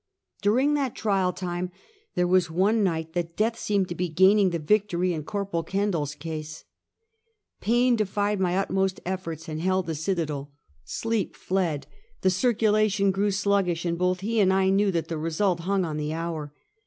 [0.41, 1.69] During that trial time
[2.15, 6.15] there was one night that death seemed to be gaining the victory in Corporal Kendall's
[6.15, 6.63] case.
[7.59, 10.49] Pain defied my utmost efforts and held the citadeL
[10.83, 11.85] Sleep fled;
[12.21, 15.85] the circulation grew slug gish, and both he and I knew that the result hung
[15.85, 16.49] on the liour.